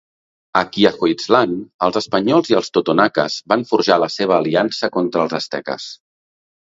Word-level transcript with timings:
A 0.61 0.61
Quiahuiztlan, 0.75 1.51
els 1.87 1.99
espanyols 2.01 2.49
i 2.53 2.57
els 2.61 2.73
totonaques 2.77 3.35
van 3.53 3.67
forjar 3.73 3.99
la 4.05 4.09
seva 4.15 4.39
aliança 4.39 4.91
contra 4.97 5.27
els 5.27 5.37
asteques. 5.41 5.87